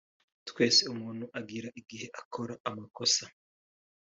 twese 0.49 0.81
umuntu 0.93 1.25
agira 1.39 1.67
igihe 1.79 2.07
akora 2.21 2.53
amakosa 2.69 3.23